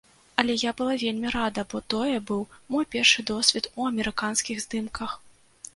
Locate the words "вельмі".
1.03-1.33